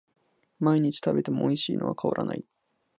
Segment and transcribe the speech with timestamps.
[0.59, 2.43] 毎日食べてもおいしいのは変わらない